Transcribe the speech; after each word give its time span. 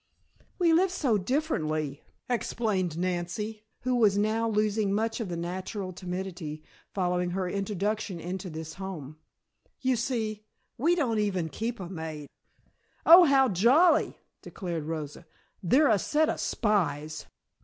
"We 0.57 0.73
live 0.73 0.89
so 0.89 1.19
differently," 1.19 2.01
explained 2.27 2.97
Nancy, 2.97 3.61
who 3.81 3.93
was 3.95 4.17
now 4.17 4.49
losing 4.49 4.91
much 4.91 5.19
of 5.19 5.29
the 5.29 5.37
natural 5.37 5.91
timidity 5.93 6.63
following 6.91 7.29
her 7.29 7.47
introduction 7.47 8.19
into 8.19 8.49
this 8.49 8.73
home. 8.73 9.19
"You 9.79 9.95
see, 9.95 10.43
we 10.75 10.95
don't 10.95 11.19
even 11.19 11.49
keep 11.49 11.79
a 11.79 11.87
maid" 11.87 12.27
"Oh, 13.05 13.25
how 13.25 13.47
jolly!" 13.49 14.17
declared 14.41 14.85
Rosa. 14.85 15.27
"They're 15.61 15.87
a 15.89 15.99
set 15.99 16.29
of 16.29 16.39
spies." 16.39 17.27